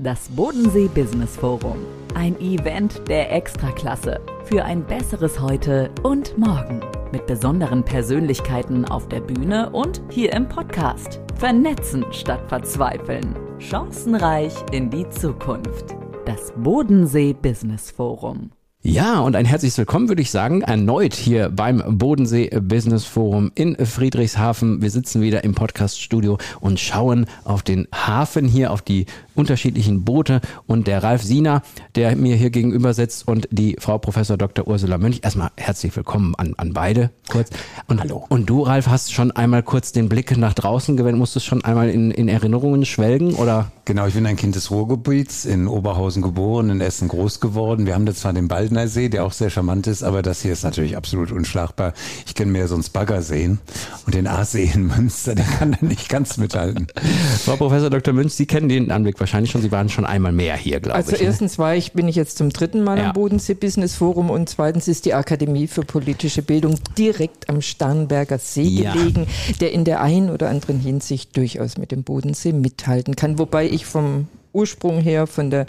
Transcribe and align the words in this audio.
Das 0.00 0.28
Bodensee 0.28 0.86
Business 0.86 1.34
Forum. 1.34 1.78
Ein 2.14 2.38
Event 2.40 3.02
der 3.08 3.32
Extraklasse 3.32 4.20
für 4.44 4.64
ein 4.64 4.84
besseres 4.86 5.40
Heute 5.40 5.90
und 6.04 6.38
Morgen. 6.38 6.80
Mit 7.10 7.26
besonderen 7.26 7.84
Persönlichkeiten 7.84 8.84
auf 8.84 9.08
der 9.08 9.18
Bühne 9.18 9.70
und 9.70 10.00
hier 10.08 10.32
im 10.34 10.48
Podcast. 10.48 11.20
Vernetzen 11.34 12.04
statt 12.12 12.42
verzweifeln. 12.46 13.34
Chancenreich 13.58 14.54
in 14.70 14.88
die 14.88 15.08
Zukunft. 15.10 15.96
Das 16.26 16.52
Bodensee 16.56 17.32
Business 17.32 17.90
Forum. 17.90 18.52
Ja, 18.80 19.18
und 19.18 19.34
ein 19.34 19.44
herzliches 19.44 19.76
Willkommen 19.76 20.08
würde 20.08 20.22
ich 20.22 20.30
sagen, 20.30 20.62
erneut 20.62 21.12
hier 21.12 21.48
beim 21.48 21.98
Bodensee 21.98 22.48
Business 22.60 23.04
Forum 23.04 23.50
in 23.56 23.74
Friedrichshafen. 23.74 24.80
Wir 24.80 24.92
sitzen 24.92 25.20
wieder 25.20 25.42
im 25.42 25.56
Podcaststudio 25.56 26.38
und 26.60 26.78
schauen 26.78 27.26
auf 27.42 27.64
den 27.64 27.88
Hafen 27.92 28.46
hier, 28.46 28.70
auf 28.70 28.80
die 28.80 29.06
unterschiedlichen 29.34 30.04
Boote 30.04 30.40
und 30.68 30.86
der 30.86 31.02
Ralf 31.02 31.24
Siener, 31.24 31.62
der 31.96 32.14
mir 32.14 32.36
hier 32.36 32.50
gegenüber 32.50 32.94
sitzt 32.94 33.26
und 33.26 33.48
die 33.50 33.76
Frau 33.80 33.98
Professor 33.98 34.36
Dr. 34.36 34.68
Ursula 34.68 34.96
Mönch. 34.96 35.22
Erstmal 35.24 35.50
herzlich 35.56 35.94
willkommen 35.96 36.36
an, 36.36 36.54
an 36.56 36.72
beide 36.72 37.10
kurz. 37.28 37.50
Und, 37.88 38.00
Hallo. 38.00 38.26
Und 38.28 38.48
du, 38.48 38.62
Ralf, 38.62 38.86
hast 38.86 39.12
schon 39.12 39.32
einmal 39.32 39.64
kurz 39.64 39.90
den 39.90 40.08
Blick 40.08 40.36
nach 40.36 40.54
draußen 40.54 40.96
gewendet, 40.96 41.18
musstest 41.18 41.46
schon 41.46 41.64
einmal 41.64 41.90
in, 41.90 42.12
in 42.12 42.28
Erinnerungen 42.28 42.84
schwelgen 42.84 43.34
oder? 43.34 43.72
Genau, 43.88 44.06
ich 44.06 44.12
bin 44.12 44.26
ein 44.26 44.36
Kind 44.36 44.54
des 44.54 44.70
Ruhrgebiets, 44.70 45.46
in 45.46 45.66
Oberhausen 45.66 46.20
geboren, 46.20 46.68
in 46.68 46.82
Essen 46.82 47.08
groß 47.08 47.40
geworden. 47.40 47.86
Wir 47.86 47.94
haben 47.94 48.04
da 48.04 48.12
zwar 48.12 48.34
den 48.34 48.46
Baldner 48.46 48.86
See, 48.86 49.08
der 49.08 49.24
auch 49.24 49.32
sehr 49.32 49.48
charmant 49.48 49.86
ist, 49.86 50.02
aber 50.02 50.20
das 50.20 50.42
hier 50.42 50.52
ist 50.52 50.62
natürlich 50.62 50.94
absolut 50.94 51.32
unschlagbar. 51.32 51.94
Ich 52.26 52.34
kenne 52.34 52.52
mehr 52.52 52.68
so 52.68 52.74
einen 52.74 52.84
Baggerseen 52.92 53.60
und 54.04 54.14
den 54.14 54.26
Aasee 54.26 54.70
in 54.74 54.88
Münster, 54.88 55.34
der 55.34 55.46
kann 55.46 55.72
da 55.72 55.78
nicht 55.80 56.10
ganz 56.10 56.36
mithalten. 56.36 56.88
Frau 57.46 57.56
Professor 57.56 57.88
Dr. 57.88 58.12
Münch, 58.12 58.34
Sie 58.34 58.44
kennen 58.44 58.68
den 58.68 58.90
Anblick 58.90 59.18
wahrscheinlich 59.20 59.52
schon. 59.52 59.62
Sie 59.62 59.72
waren 59.72 59.88
schon 59.88 60.04
einmal 60.04 60.32
mehr 60.32 60.58
hier, 60.58 60.80
glaube 60.80 60.94
also 60.94 61.12
ich. 61.12 61.14
Also 61.14 61.24
erstens 61.24 61.58
war 61.58 61.74
ich, 61.74 61.92
bin 61.92 62.08
ich 62.08 62.16
jetzt 62.16 62.36
zum 62.36 62.50
dritten 62.50 62.84
Mal 62.84 62.98
ja. 62.98 63.06
am 63.06 63.12
Bodensee 63.14 63.54
Business 63.54 63.94
Forum 63.94 64.28
und 64.28 64.50
zweitens 64.50 64.86
ist 64.86 65.06
die 65.06 65.14
Akademie 65.14 65.66
für 65.66 65.80
politische 65.80 66.42
Bildung 66.42 66.74
direkt 66.98 67.48
am 67.48 67.62
Starnberger 67.62 68.36
See 68.36 68.64
ja. 68.64 68.92
gelegen, 68.92 69.26
der 69.62 69.72
in 69.72 69.86
der 69.86 70.02
einen 70.02 70.28
oder 70.28 70.50
anderen 70.50 70.78
Hinsicht 70.78 71.34
durchaus 71.38 71.78
mit 71.78 71.90
dem 71.90 72.02
Bodensee 72.02 72.52
mithalten 72.52 73.16
kann. 73.16 73.38
Wobei 73.38 73.66
ich 73.66 73.77
vom 73.86 74.26
Ursprung 74.52 75.00
her, 75.00 75.26
von 75.26 75.50
der 75.50 75.66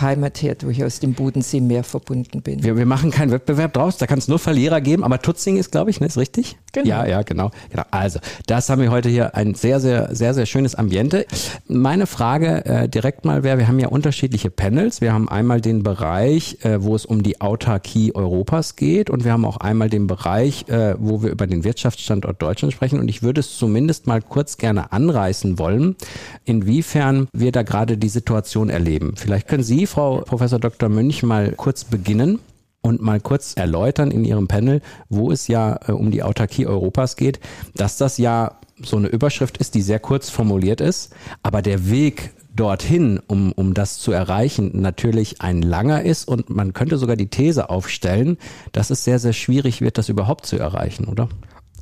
Heimat 0.00 0.42
her 0.42 0.54
durchaus 0.54 1.00
dem 1.00 1.14
Bodensee 1.14 1.60
mehr 1.60 1.84
verbunden 1.84 2.42
bin. 2.42 2.62
Wir, 2.62 2.76
wir 2.76 2.86
machen 2.86 3.10
keinen 3.10 3.30
Wettbewerb 3.30 3.72
draus, 3.72 3.96
da 3.96 4.06
kann 4.06 4.18
es 4.18 4.28
nur 4.28 4.38
Verlierer 4.38 4.80
geben, 4.80 5.04
aber 5.04 5.20
Tutzing 5.20 5.56
ist, 5.56 5.72
glaube 5.72 5.90
ich, 5.90 6.00
ne, 6.00 6.06
ist 6.06 6.18
richtig? 6.18 6.56
Genau. 6.72 6.88
Ja, 6.88 7.06
ja, 7.06 7.22
genau, 7.22 7.50
genau. 7.70 7.84
Also, 7.90 8.18
das 8.46 8.68
haben 8.68 8.82
wir 8.82 8.90
heute 8.90 9.08
hier 9.08 9.34
ein 9.34 9.54
sehr, 9.54 9.80
sehr, 9.80 10.14
sehr, 10.14 10.34
sehr 10.34 10.46
schönes 10.46 10.74
Ambiente. 10.74 11.26
Meine 11.66 12.06
Frage 12.06 12.64
äh, 12.64 12.88
direkt 12.88 13.24
mal 13.24 13.42
wäre, 13.42 13.58
wir 13.58 13.68
haben 13.68 13.78
ja 13.78 13.88
unterschiedliche 13.88 14.50
Panels. 14.50 15.00
Wir 15.00 15.12
haben 15.12 15.28
einmal 15.28 15.60
den 15.60 15.82
Bereich, 15.82 16.58
äh, 16.64 16.82
wo 16.82 16.94
es 16.94 17.06
um 17.06 17.22
die 17.22 17.40
Autarkie 17.40 18.14
Europas 18.14 18.76
geht 18.76 19.10
und 19.10 19.24
wir 19.24 19.32
haben 19.32 19.44
auch 19.44 19.58
einmal 19.58 19.88
den 19.88 20.06
Bereich, 20.06 20.68
äh, 20.68 20.94
wo 20.98 21.22
wir 21.22 21.30
über 21.30 21.46
den 21.46 21.64
Wirtschaftsstandort 21.64 22.40
Deutschland 22.42 22.72
sprechen 22.72 23.00
und 23.00 23.08
ich 23.08 23.22
würde 23.22 23.40
es 23.40 23.56
zumindest 23.56 24.06
mal 24.06 24.20
kurz 24.20 24.56
gerne 24.56 24.92
anreißen 24.92 25.58
wollen, 25.58 25.96
inwiefern 26.44 27.28
wir 27.32 27.52
da 27.52 27.62
gerade 27.62 27.96
diese 27.96 28.15
Situation 28.16 28.70
erleben. 28.70 29.14
Vielleicht 29.16 29.48
können 29.48 29.62
Sie, 29.62 29.86
Frau 29.86 30.22
Professor 30.22 30.58
Dr. 30.58 30.88
Münch, 30.88 31.22
mal 31.22 31.52
kurz 31.52 31.84
beginnen 31.84 32.38
und 32.80 33.02
mal 33.02 33.20
kurz 33.20 33.54
erläutern 33.54 34.10
in 34.10 34.24
Ihrem 34.24 34.48
Panel, 34.48 34.80
wo 35.08 35.30
es 35.30 35.48
ja 35.48 35.78
äh, 35.86 35.92
um 35.92 36.10
die 36.10 36.22
Autarkie 36.22 36.66
Europas 36.66 37.16
geht, 37.16 37.40
dass 37.74 37.98
das 37.98 38.16
ja 38.16 38.58
so 38.82 38.96
eine 38.96 39.08
Überschrift 39.08 39.58
ist, 39.58 39.74
die 39.74 39.82
sehr 39.82 39.98
kurz 39.98 40.30
formuliert 40.30 40.80
ist, 40.80 41.14
aber 41.42 41.62
der 41.62 41.90
Weg 41.90 42.32
dorthin, 42.54 43.20
um, 43.26 43.52
um 43.52 43.74
das 43.74 43.98
zu 43.98 44.12
erreichen, 44.12 44.70
natürlich 44.80 45.42
ein 45.42 45.60
langer 45.60 46.02
ist 46.02 46.26
und 46.26 46.48
man 46.48 46.72
könnte 46.72 46.96
sogar 46.96 47.16
die 47.16 47.28
These 47.28 47.68
aufstellen, 47.68 48.38
dass 48.72 48.90
es 48.90 49.04
sehr, 49.04 49.18
sehr 49.18 49.34
schwierig 49.34 49.80
wird, 49.80 49.98
das 49.98 50.08
überhaupt 50.08 50.46
zu 50.46 50.56
erreichen, 50.56 51.04
oder? 51.04 51.28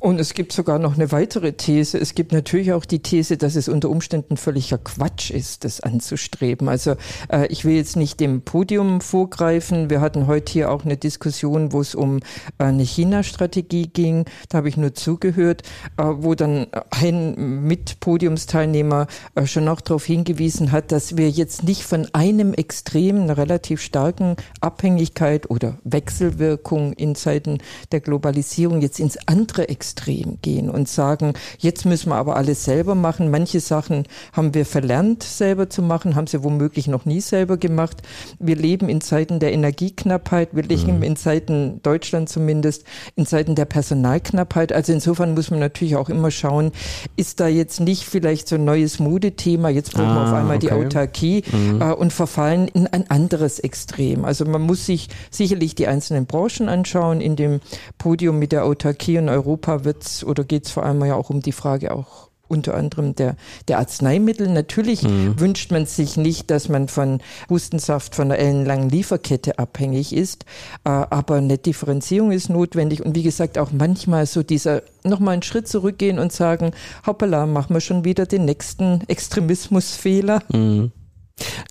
Und 0.01 0.19
es 0.19 0.33
gibt 0.33 0.51
sogar 0.51 0.77
noch 0.77 0.95
eine 0.95 1.11
weitere 1.13 1.53
These. 1.53 1.97
Es 1.97 2.15
gibt 2.15 2.33
natürlich 2.33 2.73
auch 2.73 2.83
die 2.83 2.99
These, 2.99 3.37
dass 3.37 3.55
es 3.55 3.69
unter 3.69 3.89
Umständen 3.89 4.35
völliger 4.35 4.77
Quatsch 4.77 5.31
ist, 5.31 5.63
das 5.63 5.79
anzustreben. 5.79 6.67
Also 6.67 6.95
äh, 7.31 7.47
ich 7.47 7.63
will 7.63 7.75
jetzt 7.75 7.95
nicht 7.95 8.19
dem 8.19 8.41
Podium 8.41 8.99
vorgreifen. 8.99 9.89
Wir 9.89 10.01
hatten 10.01 10.27
heute 10.27 10.51
hier 10.51 10.69
auch 10.69 10.83
eine 10.83 10.97
Diskussion, 10.97 11.71
wo 11.71 11.79
es 11.79 11.95
um 11.95 12.17
äh, 12.17 12.65
eine 12.65 12.83
China-Strategie 12.83 13.87
ging. 13.87 14.25
Da 14.49 14.57
habe 14.57 14.69
ich 14.69 14.75
nur 14.75 14.93
zugehört, 14.93 15.63
äh, 15.97 16.03
wo 16.03 16.35
dann 16.35 16.67
ein 16.91 17.65
Mitpodiumsteilnehmer 17.65 19.07
äh, 19.33 19.45
schon 19.45 19.67
auch 19.69 19.79
darauf 19.79 20.03
hingewiesen 20.03 20.73
hat, 20.73 20.91
dass 20.91 21.15
wir 21.15 21.29
jetzt 21.29 21.63
nicht 21.63 21.83
von 21.83 22.07
einem 22.11 22.53
Extrem, 22.53 23.21
einer 23.21 23.37
relativ 23.37 23.81
starken 23.81 24.35
Abhängigkeit 24.59 25.49
oder 25.49 25.79
Wechselwirkung 25.85 26.91
in 26.93 27.15
Zeiten 27.15 27.59
der 27.93 28.01
Globalisierung 28.01 28.81
jetzt 28.81 28.99
ins 28.99 29.17
andere 29.25 29.69
Extrem 29.69 29.84
Extrem 29.85 30.39
gehen 30.41 30.71
und 30.71 30.89
sagen, 30.89 31.33
jetzt 31.59 31.85
müssen 31.85 32.09
wir 32.09 32.15
aber 32.15 32.35
alles 32.37 32.63
selber 32.63 32.95
machen. 32.95 33.29
Manche 33.29 33.59
Sachen 33.59 34.07
haben 34.33 34.55
wir 34.55 34.65
verlernt 34.65 35.21
selber 35.21 35.69
zu 35.69 35.83
machen, 35.83 36.15
haben 36.15 36.25
sie 36.25 36.43
womöglich 36.43 36.87
noch 36.87 37.05
nie 37.05 37.21
selber 37.21 37.57
gemacht. 37.57 38.01
Wir 38.39 38.55
leben 38.55 38.89
in 38.89 38.99
Zeiten 38.99 39.39
der 39.39 39.53
Energieknappheit, 39.53 40.55
wir 40.55 40.63
leben 40.63 40.97
mhm. 40.97 41.03
in 41.03 41.15
Zeiten 41.15 41.81
Deutschland 41.83 42.29
zumindest, 42.29 42.83
in 43.15 43.27
Zeiten 43.27 43.53
der 43.53 43.65
Personalknappheit. 43.65 44.73
Also 44.73 44.91
insofern 44.91 45.35
muss 45.35 45.51
man 45.51 45.59
natürlich 45.59 45.95
auch 45.95 46.09
immer 46.09 46.31
schauen, 46.31 46.71
ist 47.15 47.39
da 47.39 47.47
jetzt 47.47 47.79
nicht 47.79 48.05
vielleicht 48.05 48.47
so 48.47 48.55
ein 48.55 48.65
neues 48.65 48.97
Modethema, 48.97 49.69
jetzt 49.69 49.93
brauchen 49.93 50.07
ah, 50.07 50.15
wir 50.15 50.23
auf 50.23 50.29
ah, 50.29 50.39
einmal 50.39 50.57
okay. 50.57 50.67
die 50.67 50.73
Autarkie 50.73 51.43
mhm. 51.51 51.81
äh, 51.81 51.93
und 51.93 52.11
verfallen 52.11 52.67
in 52.69 52.87
ein 52.87 53.07
anderes 53.11 53.59
Extrem. 53.59 54.25
Also 54.25 54.45
man 54.45 54.63
muss 54.63 54.87
sich 54.87 55.09
sicherlich 55.29 55.75
die 55.75 55.85
einzelnen 55.85 56.25
Branchen 56.25 56.69
anschauen. 56.69 57.21
In 57.21 57.35
dem 57.35 57.59
Podium 57.99 58.39
mit 58.39 58.51
der 58.51 58.65
Autarkie 58.65 59.17
in 59.17 59.29
Europa 59.29 59.74
wird's 59.83 60.23
oder 60.23 60.43
geht's 60.43 60.71
vor 60.71 60.83
allem 60.83 61.03
ja 61.03 61.15
auch 61.15 61.29
um 61.29 61.41
die 61.41 61.51
Frage 61.51 61.93
auch 61.93 62.29
unter 62.47 62.75
anderem 62.75 63.15
der, 63.15 63.35
der 63.67 63.79
Arzneimittel. 63.79 64.47
Natürlich 64.47 65.03
mhm. 65.03 65.39
wünscht 65.39 65.71
man 65.71 65.85
sich 65.85 66.17
nicht, 66.17 66.51
dass 66.51 66.69
man 66.69 66.87
von 66.87 67.19
Hustensaft 67.49 68.15
von 68.15 68.31
einer 68.31 68.39
ellenlangen 68.39 68.89
Lieferkette 68.89 69.59
abhängig 69.59 70.13
ist, 70.13 70.45
äh, 70.83 70.89
aber 70.89 71.35
eine 71.35 71.57
Differenzierung 71.57 72.31
ist 72.31 72.49
notwendig 72.49 73.03
und 73.03 73.15
wie 73.15 73.23
gesagt 73.23 73.57
auch 73.57 73.71
manchmal 73.71 74.25
so 74.25 74.43
dieser 74.43 74.83
nochmal 75.03 75.33
einen 75.33 75.43
Schritt 75.43 75.67
zurückgehen 75.67 76.19
und 76.19 76.31
sagen, 76.31 76.71
hoppala, 77.05 77.45
machen 77.45 77.73
wir 77.73 77.81
schon 77.81 78.05
wieder 78.05 78.25
den 78.25 78.45
nächsten 78.45 79.01
Extremismusfehler. 79.07 80.41
Mhm. 80.51 80.91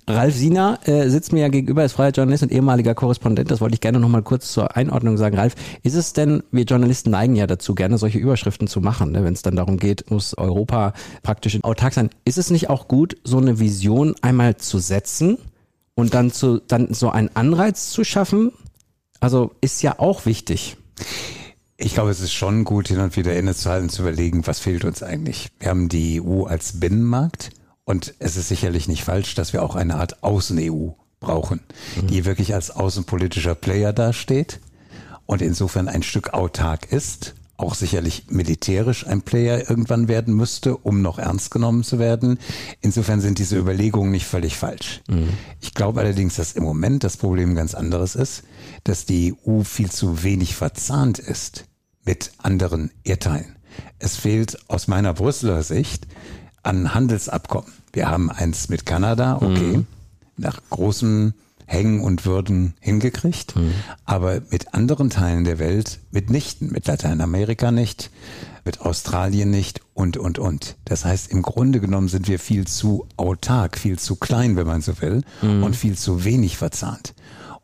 Ralf 0.06 0.34
Siener 0.34 0.78
äh, 0.84 1.08
sitzt 1.08 1.32
mir 1.32 1.41
ja 1.41 1.48
gegenüber, 1.48 1.84
ist 1.84 1.92
freier 1.92 2.10
Journalist 2.10 2.42
und 2.42 2.52
ehemaliger 2.52 2.94
Korrespondent. 2.94 3.50
Das 3.50 3.60
wollte 3.60 3.75
ich 3.75 3.80
gerne 3.80 3.98
nochmal 3.98 4.22
kurz 4.22 4.52
zur 4.52 4.76
Einordnung 4.76 5.16
sagen. 5.16 5.36
Ralf, 5.36 5.54
ist 5.82 5.94
es 5.94 6.12
denn, 6.12 6.42
wir 6.50 6.64
Journalisten 6.64 7.10
neigen 7.10 7.36
ja 7.36 7.47
dazu, 7.47 7.75
gerne 7.75 7.97
solche 7.97 8.19
Überschriften 8.19 8.69
zu 8.69 8.80
machen, 8.80 9.12
ne, 9.12 9.25
wenn 9.25 9.32
es 9.32 9.42
dann 9.42 9.56
darum 9.56 9.78
geht, 9.78 10.10
muss 10.10 10.36
Europa 10.36 10.92
praktisch 11.22 11.58
autark 11.62 11.94
sein. 11.94 12.10
Ist 12.25 12.36
es 12.36 12.50
nicht 12.50 12.69
auch 12.69 12.86
gut, 12.86 13.16
so 13.25 13.38
eine 13.38 13.58
Vision 13.58 14.14
einmal 14.20 14.56
zu 14.56 14.78
setzen 14.78 15.38
und 15.94 16.12
dann 16.12 16.31
zu, 16.31 16.60
dann 16.60 16.92
so 16.92 17.08
einen 17.08 17.31
Anreiz 17.34 17.91
zu 17.91 18.04
schaffen? 18.04 18.52
Also 19.20 19.52
ist 19.62 19.82
ja 19.82 19.98
auch 19.98 20.26
wichtig. 20.26 20.76
Ich 21.78 21.94
glaube, 21.94 22.10
es 22.10 22.20
ist 22.20 22.34
schon 22.34 22.64
gut, 22.64 22.88
hin 22.88 23.00
und 23.00 23.16
wieder 23.16 23.34
innezuhalten, 23.34 23.88
zu 23.88 24.02
überlegen, 24.02 24.46
was 24.46 24.60
fehlt 24.60 24.84
uns 24.84 25.02
eigentlich. 25.02 25.48
Wir 25.58 25.70
haben 25.70 25.88
die 25.88 26.20
EU 26.20 26.44
als 26.44 26.78
Binnenmarkt 26.78 27.50
und 27.84 28.15
es 28.19 28.37
ist 28.37 28.49
sicherlich 28.49 28.89
nicht 28.89 29.05
falsch, 29.05 29.34
dass 29.34 29.53
wir 29.53 29.62
auch 29.62 29.75
eine 29.75 29.97
Art 29.97 30.22
Außen-EU 30.22 30.91
brauchen, 31.21 31.61
mhm. 32.00 32.06
die 32.06 32.25
wirklich 32.25 32.55
als 32.55 32.71
außenpolitischer 32.71 33.55
Player 33.55 33.93
dasteht 33.93 34.61
und 35.27 35.43
insofern 35.43 35.89
ein 35.89 36.03
Stück 36.03 36.34
autark 36.34 36.91
ist, 36.91 37.34
auch 37.56 37.75
sicherlich 37.75 38.27
militärisch 38.31 39.06
ein 39.06 39.23
Player 39.23 39.71
irgendwann 39.71 40.09
werden 40.09 40.34
müsste, 40.34 40.77
um 40.77 41.03
noch 41.03 41.19
ernst 41.19 41.50
genommen 41.53 41.84
zu 41.84 41.99
werden. 41.99 42.39
Insofern 42.81 43.21
sind 43.21 43.39
diese 43.39 43.56
Überlegungen 43.56 44.11
nicht 44.11 44.27
völlig 44.27 44.56
falsch. 44.56 45.03
Mhm. 45.08 45.29
Ich 45.61 45.73
glaube 45.73 46.00
allerdings, 46.00 46.35
dass 46.35 46.53
im 46.53 46.64
Moment 46.64 47.05
das 47.05 47.17
Problem 47.17 47.55
ganz 47.55 47.75
anderes 47.75 48.17
ist, 48.17 48.43
dass 48.82 49.06
die 49.06 49.35
EU 49.47 49.62
viel 49.62 49.91
zu 49.91 50.25
wenig 50.25 50.56
verzahnt 50.56 51.19
ist 51.19 51.67
mit 52.05 52.32
anderen 52.38 52.91
Erdteilen. 53.05 53.56
Es 53.99 54.17
fehlt 54.17 54.58
aus 54.69 54.88
meiner 54.88 55.14
Brüsseler 55.14 55.62
Sicht 55.62 56.06
an 56.62 56.93
Handelsabkommen. 56.93 57.73
Wir 57.94 58.11
haben 58.11 58.31
eins 58.31 58.69
mit 58.69 58.85
Kanada, 58.85 59.37
okay, 59.37 59.79
mhm. 59.79 59.87
nach 60.37 60.61
großem 60.69 61.32
Hängen 61.67 62.00
und 62.00 62.26
Würden 62.26 62.75
hingekriegt, 62.81 63.56
mhm. 63.56 63.73
aber 64.05 64.43
mit 64.50 64.75
anderen 64.75 65.11
Teilen 65.11 65.44
der 65.44 65.58
Welt 65.58 66.00
mitnichten, 66.11 66.70
mit 66.70 66.87
Lateinamerika 66.87 67.70
nicht, 67.70 68.11
mit 68.64 68.81
Australien 68.81 69.50
nicht 69.50 69.81
und, 69.94 70.17
und, 70.17 70.38
und. 70.38 70.76
Das 70.85 71.05
heißt, 71.05 71.31
im 71.31 71.43
Grunde 71.43 71.81
genommen 71.81 72.08
sind 72.08 72.29
wir 72.29 72.38
viel 72.38 72.67
zu 72.67 73.06
autark, 73.17 73.79
viel 73.79 73.99
zu 73.99 74.17
klein, 74.17 74.56
wenn 74.56 74.67
man 74.67 74.82
so 74.82 75.00
will, 75.00 75.23
mhm. 75.41 75.62
und 75.62 75.76
viel 75.76 75.96
zu 75.96 76.25
wenig 76.25 76.58
verzahnt. 76.58 77.14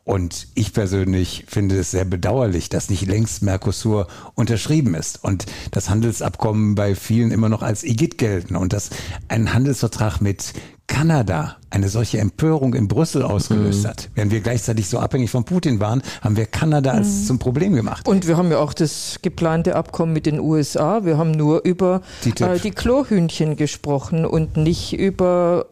Und 0.03 0.47
ich 0.55 0.73
persönlich 0.73 1.45
finde 1.47 1.77
es 1.77 1.91
sehr 1.91 2.05
bedauerlich, 2.05 2.69
dass 2.69 2.89
nicht 2.89 3.05
längst 3.05 3.43
Mercosur 3.43 4.07
unterschrieben 4.33 4.95
ist. 4.95 5.23
Und 5.23 5.45
das 5.71 5.89
Handelsabkommen 5.89 6.75
bei 6.75 6.95
vielen 6.95 7.31
immer 7.31 7.49
noch 7.49 7.61
als 7.61 7.83
IGIT 7.83 8.17
gelten. 8.17 8.55
Und 8.55 8.73
dass 8.73 8.89
ein 9.27 9.53
Handelsvertrag 9.53 10.19
mit 10.19 10.53
Kanada 10.91 11.55
eine 11.69 11.87
solche 11.87 12.17
Empörung 12.17 12.73
in 12.73 12.89
Brüssel 12.89 13.23
ausgelöst 13.23 13.83
mhm. 13.83 13.87
hat, 13.87 14.09
während 14.13 14.33
wir 14.33 14.41
gleichzeitig 14.41 14.89
so 14.89 14.99
abhängig 14.99 15.31
von 15.31 15.45
Putin 15.45 15.79
waren, 15.79 16.03
haben 16.21 16.35
wir 16.35 16.45
Kanada 16.45 16.91
als 16.91 17.07
mhm. 17.07 17.25
zum 17.27 17.39
Problem 17.39 17.73
gemacht. 17.73 18.09
Und 18.09 18.27
wir 18.27 18.35
haben 18.35 18.51
ja 18.51 18.59
auch 18.59 18.73
das 18.73 19.19
geplante 19.21 19.77
Abkommen 19.77 20.11
mit 20.11 20.25
den 20.25 20.41
USA. 20.41 21.05
Wir 21.05 21.17
haben 21.17 21.31
nur 21.31 21.63
über 21.63 22.01
die, 22.25 22.31
äh, 22.43 22.59
die 22.59 22.71
Klohhühnchen 22.71 23.55
gesprochen 23.55 24.25
und 24.25 24.57
nicht 24.57 24.91
über, 24.91 25.67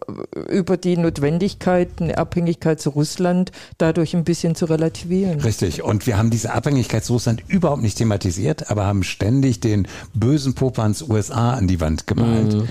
über 0.49 0.77
die 0.77 0.95
Notwendigkeit, 0.95 1.89
eine 1.99 2.17
Abhängigkeit 2.17 2.79
zu 2.79 2.91
Russland 2.91 3.51
dadurch 3.77 4.15
ein 4.15 4.23
bisschen 4.23 4.55
zu 4.55 4.65
relativieren. 4.65 5.41
Richtig. 5.41 5.83
Und 5.83 6.07
wir 6.07 6.17
haben 6.17 6.29
diese 6.29 6.53
Abhängigkeit 6.53 7.03
zu 7.03 7.13
Russland 7.13 7.43
überhaupt 7.49 7.81
nicht 7.81 7.97
thematisiert, 7.97 8.71
aber 8.71 8.85
haben 8.85 9.03
ständig 9.03 9.59
den 9.59 9.85
bösen 10.13 10.55
Popans 10.55 11.01
USA 11.01 11.51
an 11.51 11.67
die 11.67 11.81
Wand 11.81 12.07
gemalt. 12.07 12.53
Mhm. 12.53 12.69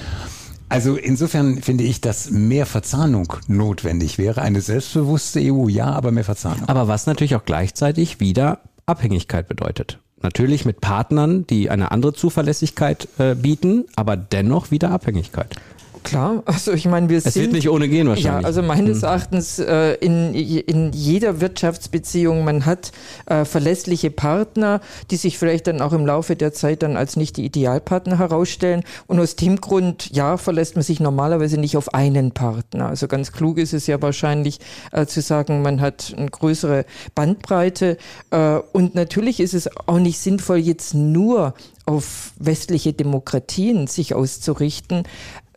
Also 0.69 0.97
insofern 0.97 1.63
finde 1.63 1.85
ich, 1.85 2.01
dass 2.01 2.31
mehr 2.31 2.67
Verzahnung 2.67 3.33
notwendig 3.47 4.19
wäre. 4.19 4.43
Eine 4.43 4.61
selbstbewusste 4.61 5.41
EU, 5.41 5.69
ja, 5.69 5.87
aber 5.87 6.13
mehr 6.13 6.25
Verzahnung. 6.25 6.69
Aber 6.69 6.89
was 6.89 7.07
natürlich 7.07 7.35
auch 7.37 7.45
gleichzeitig 7.45 8.21
wieder 8.21 8.61
Abhängigkeit 8.87 9.49
bedeutet. 9.49 9.99
Natürlich 10.21 10.65
mit 10.65 10.81
Partnern, 10.81 11.47
die 11.47 11.71
eine 11.71 11.91
andere 11.93 12.13
Zuverlässigkeit 12.13 13.09
äh, 13.19 13.35
bieten, 13.35 13.85
aber 13.95 14.17
dennoch 14.17 14.71
wieder 14.71 14.91
Abhängigkeit. 14.91 15.55
Klar, 16.03 16.43
also 16.47 16.73
ich 16.73 16.87
meine, 16.87 17.09
wir 17.09 17.19
es 17.19 17.25
sind. 17.25 17.37
Es 17.37 17.41
wird 17.43 17.53
nicht 17.53 17.69
ohne 17.69 17.89
gehen 17.89 18.09
wahrscheinlich. 18.09 18.43
Ja, 18.43 18.47
also 18.47 18.63
meines 18.63 18.99
hm. 18.99 19.05
Erachtens 19.05 19.59
äh, 19.59 19.95
in, 19.95 20.35
in 20.35 20.93
jeder 20.93 21.41
Wirtschaftsbeziehung, 21.41 22.45
man 22.45 22.67
hat 22.67 22.93
äh, 23.27 23.45
verlässliche 23.45 24.11
Partner, 24.11 24.81
die 25.11 25.17
sich 25.17 25.39
vielleicht 25.39 25.67
dann 25.67 25.81
auch 25.81 25.93
im 25.93 26.07
Laufe 26.07 26.37
der 26.37 26.53
Zeit 26.53 26.83
dann 26.83 26.97
als 26.97 27.17
nicht 27.17 27.37
die 27.37 27.45
Idealpartner 27.45 28.19
herausstellen. 28.19 28.85
Und 29.07 29.21
aus 29.21 29.37
dem 29.37 29.61
Grund, 29.61 30.11
ja, 30.15 30.37
verlässt 30.37 30.77
man 30.77 30.83
sich 30.83 31.01
normalerweise 31.01 31.59
nicht 31.59 31.77
auf 31.77 31.95
einen 31.95 32.33
Partner. 32.33 32.89
Also 32.89 33.09
ganz 33.09 33.33
klug 33.33 33.59
ist 33.59 33.73
es 33.73 33.87
ja 33.87 34.01
wahrscheinlich 34.01 34.61
äh, 34.93 35.07
zu 35.07 35.21
sagen, 35.21 35.63
man 35.63 35.81
hat 35.81 36.15
eine 36.17 36.29
größere 36.29 36.85
Bandbreite. 37.15 37.99
Äh, 38.31 38.59
und 38.73 38.95
natürlich 38.95 39.41
ist 39.41 39.55
es 39.55 39.69
auch 39.87 39.99
nicht 39.99 40.19
sinnvoll, 40.19 40.59
jetzt 40.59 40.95
nur 40.95 41.55
auf 41.89 42.33
westliche 42.39 42.93
Demokratien 42.93 43.87
sich 43.87 44.15
auszurichten. 44.15 45.05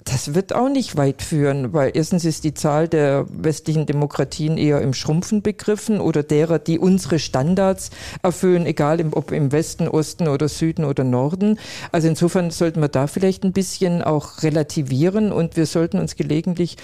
Das 0.03 0.33
wird 0.33 0.53
auch 0.53 0.69
nicht 0.69 0.97
weit 0.97 1.21
führen, 1.21 1.73
weil 1.73 1.91
erstens 1.93 2.25
ist 2.25 2.43
die 2.43 2.55
Zahl 2.55 2.87
der 2.87 3.25
westlichen 3.29 3.85
Demokratien 3.85 4.57
eher 4.57 4.81
im 4.81 4.93
Schrumpfen 4.93 5.43
begriffen 5.43 6.01
oder 6.01 6.23
derer, 6.23 6.57
die 6.57 6.79
unsere 6.79 7.19
Standards 7.19 7.91
erfüllen, 8.23 8.65
egal 8.65 9.03
ob 9.11 9.31
im 9.31 9.51
Westen, 9.51 9.87
Osten 9.87 10.27
oder 10.27 10.49
Süden 10.49 10.85
oder 10.85 11.03
Norden. 11.03 11.59
Also 11.91 12.07
insofern 12.07 12.49
sollten 12.49 12.81
wir 12.81 12.87
da 12.87 13.05
vielleicht 13.05 13.43
ein 13.43 13.53
bisschen 13.53 14.01
auch 14.01 14.41
relativieren 14.41 15.31
und 15.31 15.55
wir 15.55 15.67
sollten 15.67 15.99
uns 15.99 16.15
gelegentlich 16.15 16.77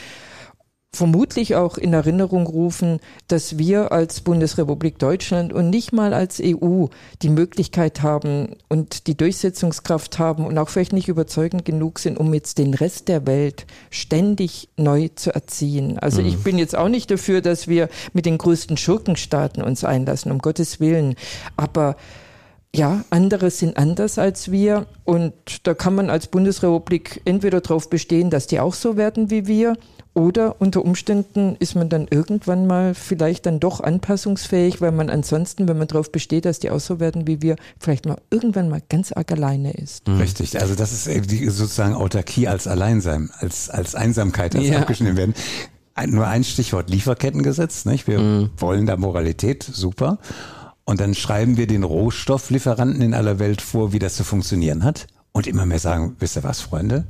vermutlich 0.94 1.56
auch 1.56 1.78
in 1.78 1.94
Erinnerung 1.94 2.48
rufen, 2.48 3.00
dass 3.28 3.58
wir 3.58 3.92
als 3.92 4.22
Bundesrepublik 4.22 4.98
Deutschland 4.98 5.54
und 5.54 5.70
nicht 5.70 5.92
mal 5.92 6.14
als 6.14 6.42
EU 6.44 6.86
die 7.22 7.30
Möglichkeit 7.30 8.02
haben 8.02 8.56
und 8.70 9.08
die 9.08 9.16
Durchsetzungskraft 9.16 10.18
haben 10.18 10.46
und 10.46 10.58
auch 10.58 10.70
vielleicht 10.70 10.94
nicht 10.94 11.08
überzeugend 11.08 11.66
genug 11.66 12.00
sind, 12.00 12.18
um 12.18 12.34
jetzt 12.34 12.58
den 12.58 12.74
Rest 12.74 13.10
der 13.10 13.28
Welt 13.28 13.68
ständig 13.92 14.70
neu 14.78 15.10
zu 15.10 15.34
erziehen. 15.34 16.00
Also 16.00 16.22
mhm. 16.22 16.30
ich 16.30 16.44
bin 16.44 16.58
jetzt 16.58 16.76
auch 16.76 16.90
nicht 16.90 17.12
dafür, 17.12 17.42
dass 17.42 17.68
wir 17.68 17.90
mit 18.14 18.26
den 18.26 18.38
größten 18.38 18.78
Schurkenstaaten 18.78 19.62
uns 19.62 19.84
einlassen, 19.84 20.32
um 20.32 20.40
Gottes 20.40 20.80
Willen. 20.80 21.16
Aber 21.58 21.96
ja, 22.78 23.04
andere 23.10 23.50
sind 23.50 23.76
anders 23.78 24.20
als 24.20 24.52
wir 24.52 24.86
und 25.04 25.34
da 25.64 25.74
kann 25.74 25.96
man 25.96 26.10
als 26.10 26.28
Bundesrepublik 26.28 27.22
entweder 27.26 27.60
darauf 27.60 27.90
bestehen, 27.90 28.30
dass 28.30 28.48
die 28.48 28.60
auch 28.60 28.74
so 28.74 28.98
werden 28.98 29.30
wie 29.32 29.48
wir 29.48 29.76
oder 30.14 30.60
unter 30.60 30.84
Umständen 30.84 31.56
ist 31.60 31.76
man 31.76 31.90
dann 31.90 32.08
irgendwann 32.10 32.66
mal 32.66 32.96
vielleicht 32.96 33.46
dann 33.46 33.60
doch 33.60 33.82
anpassungsfähig, 33.82 34.82
weil 34.82 34.92
man 34.92 35.10
ansonsten, 35.10 35.68
wenn 35.68 35.78
man 35.78 35.88
darauf 35.88 36.12
besteht, 36.12 36.46
dass 36.46 36.58
die 36.60 36.72
auch 36.72 36.80
so 36.80 37.00
werden 37.00 37.28
wie 37.28 37.42
wir, 37.42 37.56
vielleicht 37.80 38.06
mal 38.06 38.18
irgendwann 38.32 38.70
mal 38.70 38.82
ganz 38.90 39.12
arg 39.12 39.32
alleine 39.32 39.74
ist. 39.74 40.08
Mhm. 40.08 40.18
Richtig, 40.18 40.60
also 40.60 40.74
das 40.74 40.92
ist 40.92 41.32
die 41.32 41.50
sozusagen 41.50 41.94
Autarkie 41.94 42.48
als 42.48 42.68
Alleinsein, 42.68 43.30
als, 43.40 43.70
als 43.70 43.94
Einsamkeit, 43.94 44.56
als 44.56 44.68
ja. 44.68 44.80
abgeschnitten 44.80 45.18
werden. 45.18 45.36
Nur 46.08 46.28
ein 46.28 46.44
Stichwort 46.44 46.90
Lieferkettengesetz, 46.90 47.86
nicht? 47.86 48.08
Wir 48.08 48.20
mhm. 48.20 48.50
wollen 48.58 48.86
da 48.86 48.98
Moralität, 48.98 49.64
super. 49.64 50.20
Und 50.90 51.02
dann 51.02 51.16
schreiben 51.16 51.58
wir 51.58 51.68
den 51.68 51.84
Rohstofflieferanten 51.84 53.02
in 53.02 53.14
aller 53.14 53.40
Welt 53.40 53.62
vor, 53.62 53.92
wie 53.92 54.00
das 54.00 54.16
zu 54.16 54.24
funktionieren 54.24 54.86
hat. 54.86 55.08
Und 55.34 55.46
immer 55.46 55.66
mehr 55.66 55.80
sagen, 55.80 56.16
wisst 56.20 56.38
ihr 56.38 56.44
was, 56.44 56.62
Freunde? 56.62 57.06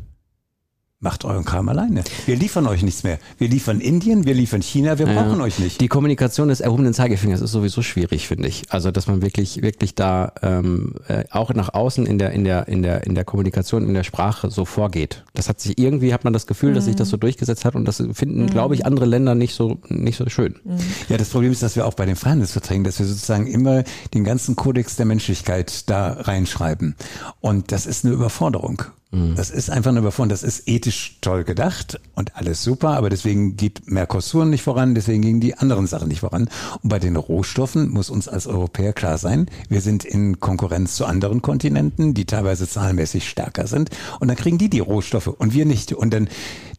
Macht 1.00 1.26
euren 1.26 1.46
Kram 1.46 1.70
alleine. 1.70 2.04
Wir 2.26 2.36
liefern 2.36 2.66
euch 2.66 2.82
nichts 2.82 3.04
mehr. 3.04 3.20
Wir 3.38 3.48
liefern 3.48 3.82
Indien, 3.82 4.26
wir 4.26 4.34
liefern 4.34 4.64
China, 4.64 4.98
wir 4.98 5.08
ja. 5.08 5.14
brauchen 5.14 5.42
euch 5.42 5.60
nicht. 5.60 5.80
Die 5.80 5.90
Kommunikation 5.90 6.48
des 6.48 6.60
erhobenen 6.60 6.92
Zeigefingers 6.96 7.40
ist 7.40 7.52
sowieso 7.52 7.84
schwierig, 7.84 8.28
finde 8.28 8.48
ich. 8.48 8.64
Also, 8.70 8.90
dass 8.90 9.06
man 9.06 9.22
wirklich, 9.22 9.62
wirklich 9.62 9.94
da 9.94 10.34
ähm, 10.42 10.96
äh, 11.08 11.26
auch 11.30 11.54
nach 11.54 11.76
außen 11.76 12.08
in 12.08 12.18
der, 12.18 12.32
in 12.32 12.46
der, 12.46 12.68
in 12.68 12.82
der, 12.82 13.06
in 13.06 13.14
der 13.14 13.26
Kommunikation, 13.26 13.88
in 13.88 13.94
der 13.94 14.02
Sprache 14.02 14.50
so 14.50 14.66
vorgeht. 14.66 15.24
Das 15.36 15.50
hat 15.50 15.60
sich 15.60 15.78
irgendwie 15.78 16.16
hat 16.16 16.24
man 16.24 16.34
das 16.34 16.48
Gefühl, 16.48 16.72
mhm. 16.72 16.76
dass 16.76 16.86
sich 16.86 16.96
das 16.96 17.10
so 17.10 17.18
durchgesetzt 17.18 17.64
hat 17.64 17.76
und 17.76 17.86
das 17.88 17.98
finden, 18.14 18.42
mhm. 18.42 18.48
glaube 18.48 18.74
ich, 18.74 18.84
andere 18.84 19.06
Länder 19.06 19.36
nicht 19.36 19.54
so 19.54 19.78
nicht 19.90 20.18
so 20.18 20.28
schön. 20.30 20.56
Mhm. 20.64 20.80
Ja, 21.10 21.18
das 21.18 21.30
Problem 21.30 21.52
ist, 21.52 21.62
dass 21.62 21.76
wir 21.76 21.86
auch 21.86 21.94
bei 21.94 22.08
den 22.08 22.16
Freihandelsverträgen, 22.16 22.84
dass 22.84 22.98
wir 22.98 23.06
sozusagen 23.06 23.46
immer 23.46 23.84
den 24.16 24.24
ganzen 24.24 24.56
Kodex 24.56 24.96
der 24.96 25.06
Menschlichkeit 25.06 25.88
da 25.92 26.14
reinschreiben. 26.14 26.96
Und 27.40 27.72
das 27.72 27.86
ist 27.86 28.04
eine 28.04 28.16
Überforderung. 28.16 28.82
Mhm. 29.12 29.36
Das 29.36 29.50
ist 29.50 29.69
einfach 29.69 29.92
eine 29.92 30.00
Überforderung. 30.00 30.30
Das 30.30 30.44
ist 30.44 30.68
ethisch 30.68 31.18
toll 31.21 31.44
gedacht 31.44 32.00
und 32.15 32.36
alles 32.36 32.63
super, 32.63 32.89
aber 32.98 33.09
deswegen 33.09 33.56
geht 33.56 33.89
Mercosur 33.89 34.45
nicht 34.45 34.63
voran, 34.63 34.95
deswegen 34.95 35.21
gehen 35.21 35.39
die 35.39 35.57
anderen 35.57 35.88
Sachen 35.88 36.09
nicht 36.09 36.19
voran. 36.21 36.50
Und 36.83 36.89
bei 36.89 37.00
den 37.00 37.15
Rohstoffen 37.15 37.89
muss 37.89 38.09
uns 38.09 38.27
als 38.27 38.48
Europäer 38.48 38.94
klar 38.94 39.18
sein, 39.18 39.48
wir 39.69 39.81
sind 39.81 40.04
in 40.04 40.39
Konkurrenz 40.39 40.95
zu 40.95 41.06
anderen 41.06 41.42
Kontinenten, 41.42 42.13
die 42.13 42.25
teilweise 42.25 42.68
zahlenmäßig 42.68 43.27
stärker 43.30 43.68
sind. 43.68 43.92
Und 44.19 44.27
dann 44.27 44.38
kriegen 44.38 44.57
die 44.57 44.69
die 44.69 44.80
Rohstoffe 44.80 45.27
und 45.27 45.53
wir 45.53 45.65
nicht. 45.65 45.94
Und 45.94 46.13
dann, 46.13 46.27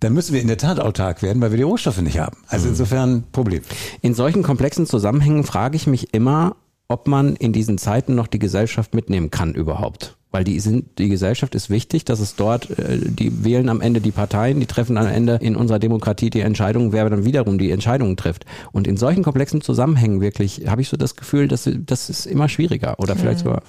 dann 0.00 0.12
müssen 0.12 0.34
wir 0.34 0.42
in 0.42 0.48
der 0.48 0.58
Tat 0.58 0.80
autark 0.80 1.22
werden, 1.22 1.40
weil 1.40 1.50
wir 1.50 1.58
die 1.58 1.62
Rohstoffe 1.62 2.00
nicht 2.02 2.18
haben. 2.18 2.36
Also 2.48 2.66
mhm. 2.66 2.72
insofern 2.72 3.24
Problem. 3.32 3.62
In 4.02 4.14
solchen 4.14 4.42
komplexen 4.42 4.86
Zusammenhängen 4.86 5.44
frage 5.44 5.76
ich 5.76 5.86
mich 5.86 6.12
immer, 6.12 6.56
ob 6.88 7.06
man 7.06 7.36
in 7.36 7.52
diesen 7.52 7.78
Zeiten 7.78 8.14
noch 8.14 8.26
die 8.26 8.38
Gesellschaft 8.38 8.94
mitnehmen 8.94 9.30
kann 9.30 9.54
überhaupt. 9.54 10.17
Weil 10.30 10.44
die 10.44 10.60
sind, 10.60 10.98
die 10.98 11.08
Gesellschaft 11.08 11.54
ist 11.54 11.70
wichtig, 11.70 12.04
dass 12.04 12.20
es 12.20 12.36
dort, 12.36 12.70
äh, 12.78 12.98
die 13.00 13.44
wählen 13.44 13.68
am 13.68 13.80
Ende 13.80 14.00
die 14.00 14.10
Parteien, 14.10 14.60
die 14.60 14.66
treffen 14.66 14.98
am 14.98 15.06
Ende 15.06 15.38
in 15.40 15.56
unserer 15.56 15.78
Demokratie 15.78 16.28
die 16.28 16.40
Entscheidungen, 16.40 16.92
wer 16.92 17.08
dann 17.08 17.24
wiederum 17.24 17.58
die 17.58 17.70
Entscheidungen 17.70 18.16
trifft. 18.16 18.44
Und 18.72 18.86
in 18.86 18.98
solchen 18.98 19.22
komplexen 19.22 19.62
Zusammenhängen 19.62 20.20
wirklich 20.20 20.64
habe 20.66 20.82
ich 20.82 20.88
so 20.88 20.96
das 20.96 21.16
Gefühl, 21.16 21.48
dass 21.48 21.68
das 21.86 22.10
ist 22.10 22.26
immer 22.26 22.48
schwieriger 22.48 22.98
oder 22.98 23.16
vielleicht 23.16 23.40
sogar. 23.40 23.62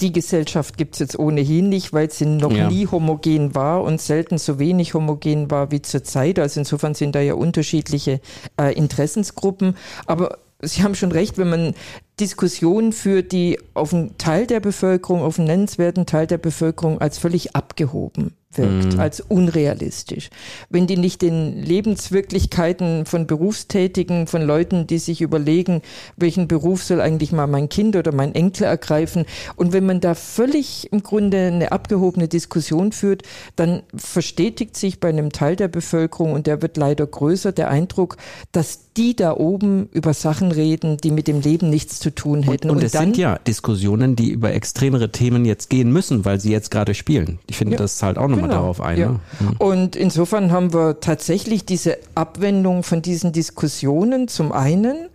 Die 0.00 0.12
Gesellschaft 0.12 0.78
gibt's 0.78 0.98
jetzt 0.98 1.18
ohnehin 1.18 1.68
nicht, 1.68 1.92
weil 1.92 2.10
sie 2.10 2.24
noch 2.24 2.52
ja. 2.52 2.70
nie 2.70 2.86
homogen 2.86 3.54
war 3.54 3.82
und 3.82 4.00
selten 4.00 4.38
so 4.38 4.58
wenig 4.58 4.94
homogen 4.94 5.50
war 5.50 5.70
wie 5.70 5.82
zurzeit. 5.82 6.38
Also 6.38 6.60
insofern 6.60 6.94
sind 6.94 7.14
da 7.14 7.20
ja 7.20 7.34
unterschiedliche 7.34 8.20
äh, 8.58 8.72
Interessensgruppen. 8.72 9.76
Aber 10.06 10.38
Sie 10.64 10.84
haben 10.84 10.94
schon 10.94 11.10
recht, 11.10 11.38
wenn 11.38 11.50
man 11.50 11.74
Diskussionen 12.22 12.92
führt, 12.92 13.32
die 13.32 13.58
auf 13.74 13.92
einen 13.92 14.16
Teil 14.16 14.46
der 14.46 14.60
Bevölkerung, 14.60 15.22
auf 15.22 15.38
einen 15.40 15.48
nennenswerten 15.48 16.06
Teil 16.06 16.28
der 16.28 16.38
Bevölkerung 16.38 17.00
als 17.00 17.18
völlig 17.18 17.56
abgehoben 17.56 18.36
wirkt, 18.58 18.94
mhm. 18.94 19.00
als 19.00 19.20
unrealistisch. 19.20 20.30
Wenn 20.70 20.86
die 20.86 20.96
nicht 20.96 21.22
den 21.22 21.62
Lebenswirklichkeiten 21.62 23.06
von 23.06 23.26
Berufstätigen, 23.26 24.26
von 24.26 24.42
Leuten, 24.42 24.86
die 24.86 24.98
sich 24.98 25.20
überlegen, 25.20 25.82
welchen 26.16 26.48
Beruf 26.48 26.82
soll 26.82 27.00
eigentlich 27.00 27.32
mal 27.32 27.46
mein 27.46 27.68
Kind 27.68 27.96
oder 27.96 28.12
mein 28.12 28.34
Enkel 28.34 28.64
ergreifen, 28.64 29.24
und 29.56 29.72
wenn 29.72 29.86
man 29.86 30.00
da 30.00 30.14
völlig 30.14 30.92
im 30.92 31.02
Grunde 31.02 31.46
eine 31.46 31.72
abgehobene 31.72 32.28
Diskussion 32.28 32.92
führt, 32.92 33.22
dann 33.56 33.82
verstetigt 33.94 34.76
sich 34.76 35.00
bei 35.00 35.08
einem 35.08 35.32
Teil 35.32 35.56
der 35.56 35.68
Bevölkerung, 35.68 36.32
und 36.32 36.46
der 36.46 36.62
wird 36.62 36.76
leider 36.76 37.06
größer, 37.06 37.52
der 37.52 37.70
Eindruck, 37.70 38.16
dass 38.52 38.92
die 38.96 39.16
da 39.16 39.36
oben 39.36 39.88
über 39.92 40.12
Sachen 40.12 40.52
reden, 40.52 40.98
die 40.98 41.10
mit 41.10 41.26
dem 41.26 41.40
Leben 41.40 41.70
nichts 41.70 41.98
zu 41.98 42.10
tun 42.14 42.42
hätten. 42.42 42.68
Und, 42.68 42.76
und, 42.76 42.76
und 42.78 42.84
es 42.84 42.92
dann, 42.92 43.04
sind 43.04 43.16
ja 43.16 43.38
Diskussionen, 43.38 44.16
die 44.16 44.30
über 44.30 44.52
extremere 44.52 45.10
Themen 45.10 45.44
jetzt 45.44 45.70
gehen 45.70 45.90
müssen, 45.90 46.24
weil 46.24 46.40
sie 46.40 46.50
jetzt 46.50 46.70
gerade 46.70 46.94
spielen. 46.94 47.38
Ich 47.46 47.56
finde, 47.56 47.74
ja, 47.74 47.78
das 47.78 47.96
zahlt 47.96 48.18
auch 48.18 48.28
nochmal 48.28 48.41
genau, 48.42 48.54
darauf 48.54 48.80
ein. 48.80 48.98
Ja. 48.98 49.08
Ne? 49.10 49.20
Mhm. 49.40 49.56
Und 49.58 49.96
insofern 49.96 50.52
haben 50.52 50.72
wir 50.72 51.00
tatsächlich 51.00 51.64
diese 51.64 51.98
Abwendung 52.14 52.82
von 52.82 53.02
diesen 53.02 53.32
Diskussionen 53.32 54.28
zum 54.28 54.52
einen 54.52 55.08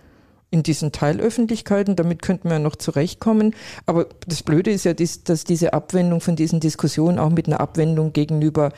in 0.49 0.63
diesen 0.63 0.91
Teilöffentlichkeiten, 0.91 1.95
damit 1.95 2.21
könnten 2.21 2.49
wir 2.49 2.59
noch 2.59 2.75
zurechtkommen. 2.75 3.53
Aber 3.85 4.07
das 4.27 4.43
Blöde 4.43 4.71
ist 4.71 4.85
ja, 4.85 4.93
dass 4.93 5.43
diese 5.43 5.73
Abwendung 5.73 6.21
von 6.21 6.35
diesen 6.35 6.59
Diskussionen 6.59 7.19
auch 7.19 7.29
mit 7.29 7.47
einer 7.47 7.59
Abwendung 7.59 8.13
gegenüber 8.13 8.71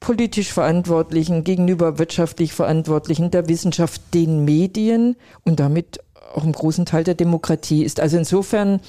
politisch 0.00 0.52
Verantwortlichen, 0.52 1.44
gegenüber 1.44 1.98
wirtschaftlich 1.98 2.52
Verantwortlichen, 2.52 3.30
der 3.30 3.48
Wissenschaft, 3.48 4.02
den 4.12 4.44
Medien 4.44 5.16
und 5.44 5.60
damit 5.60 6.00
auch 6.34 6.44
im 6.44 6.52
großen 6.52 6.84
Teil 6.84 7.04
der 7.04 7.14
Demokratie 7.14 7.84
ist. 7.84 8.00
Also 8.00 8.18
insofern 8.18 8.80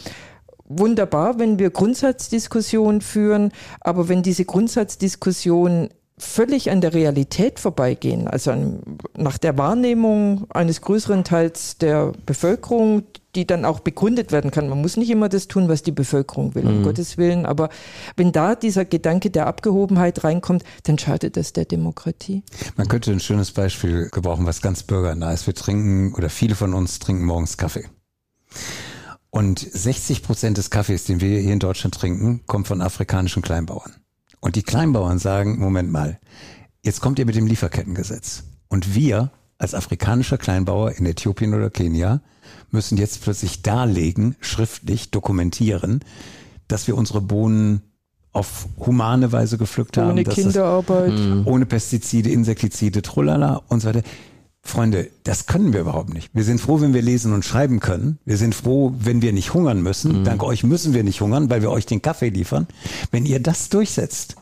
wunderbar, 0.65 1.39
wenn 1.39 1.59
wir 1.59 1.69
Grundsatzdiskussionen 1.69 3.01
führen, 3.01 3.51
aber 3.81 4.09
wenn 4.09 4.23
diese 4.23 4.45
Grundsatzdiskussion 4.45 5.89
völlig 6.17 6.71
an 6.71 6.79
der 6.79 6.93
Realität 6.93 7.59
vorbeigehen, 7.59 8.27
also 8.27 8.51
an, 8.51 8.79
nach 9.17 9.37
der 9.37 9.57
Wahrnehmung 9.57 10.47
eines 10.49 10.81
größeren 10.81 11.25
Teils 11.25 11.77
der 11.77 12.13
Bevölkerung, 12.25 13.03
die 13.35 13.45
dann 13.45 13.65
auch 13.65 13.81
begründet 13.81 14.31
werden 14.31 14.49
kann. 14.49 14.69
Man 14.69 14.79
muss 14.79 14.95
nicht 14.95 15.09
immer 15.09 15.27
das 15.27 15.49
tun, 15.49 15.67
was 15.67 15.83
die 15.83 15.91
Bevölkerung 15.91 16.55
will, 16.55 16.65
um 16.65 16.79
mhm. 16.79 16.83
Gottes 16.83 17.17
Willen. 17.17 17.45
Aber 17.45 17.67
wenn 18.15 18.31
da 18.31 18.55
dieser 18.55 18.85
Gedanke 18.85 19.29
der 19.29 19.47
Abgehobenheit 19.47 20.23
reinkommt, 20.23 20.63
dann 20.83 20.97
schadet 20.97 21.35
das 21.35 21.51
der 21.51 21.65
Demokratie. 21.65 22.43
Man 22.77 22.87
könnte 22.87 23.11
ein 23.11 23.19
schönes 23.19 23.51
Beispiel 23.51 24.07
gebrauchen, 24.09 24.45
was 24.45 24.61
ganz 24.61 24.83
bürgernah 24.83 25.33
ist. 25.33 25.47
Wir 25.47 25.53
trinken 25.53 26.13
oder 26.15 26.29
viele 26.29 26.55
von 26.55 26.73
uns 26.73 26.99
trinken 26.99 27.25
morgens 27.25 27.57
Kaffee. 27.57 27.83
Und 29.35 29.59
60 29.59 30.23
Prozent 30.23 30.57
des 30.57 30.69
Kaffees, 30.69 31.03
den 31.03 31.19
wir 31.19 31.41
hier 31.41 31.51
in 31.51 31.59
Deutschland 31.59 31.93
trinken, 31.93 32.45
kommt 32.45 32.67
von 32.69 32.81
afrikanischen 32.81 33.41
Kleinbauern. 33.41 33.93
Und 34.39 34.55
die 34.55 34.63
Kleinbauern 34.63 35.19
sagen, 35.19 35.59
Moment 35.59 35.91
mal, 35.91 36.21
jetzt 36.83 37.01
kommt 37.01 37.19
ihr 37.19 37.25
mit 37.25 37.35
dem 37.35 37.45
Lieferkettengesetz. 37.45 38.43
Und 38.69 38.95
wir 38.95 39.31
als 39.57 39.75
afrikanischer 39.75 40.37
Kleinbauer 40.37 40.93
in 40.93 41.05
Äthiopien 41.05 41.53
oder 41.53 41.69
Kenia 41.69 42.21
müssen 42.71 42.97
jetzt 42.97 43.23
plötzlich 43.23 43.61
darlegen, 43.61 44.37
schriftlich 44.39 45.11
dokumentieren, 45.11 45.99
dass 46.69 46.87
wir 46.87 46.95
unsere 46.95 47.19
Bohnen 47.19 47.81
auf 48.31 48.69
humane 48.77 49.33
Weise 49.33 49.57
gepflückt 49.57 49.97
ohne 49.97 50.07
haben. 50.07 50.13
Ohne 50.13 50.23
Kinderarbeit. 50.23 51.11
Das, 51.11 51.19
hm. 51.19 51.45
ohne 51.45 51.65
Pestizide, 51.65 52.29
Insektizide, 52.29 53.01
Trullala 53.01 53.63
und 53.67 53.81
so 53.81 53.89
weiter. 53.89 54.03
Freunde, 54.67 55.11
das 55.23 55.45
können 55.45 55.73
wir 55.73 55.81
überhaupt 55.81 56.11
nicht. 56.11 56.31
Wir 56.33 56.43
sind 56.43 56.59
froh, 56.59 56.81
wenn 56.81 56.93
wir 56.93 57.03
lesen 57.03 57.33
und 57.33 57.45
schreiben 57.45 57.79
können. 57.79 58.17
Wir 58.25 58.37
sind 58.37 58.55
froh, 58.55 58.93
wenn 58.97 59.21
wir 59.21 59.31
nicht 59.31 59.53
hungern 59.53 59.81
müssen. 59.83 60.19
Mhm. 60.19 60.23
Dank 60.23 60.43
euch 60.43 60.63
müssen 60.63 60.95
wir 60.95 61.03
nicht 61.03 61.21
hungern, 61.21 61.51
weil 61.51 61.61
wir 61.61 61.69
euch 61.69 61.85
den 61.85 62.01
Kaffee 62.01 62.29
liefern. 62.29 62.67
Wenn 63.11 63.27
ihr 63.27 63.39
das 63.39 63.69
durchsetzt 63.69 64.35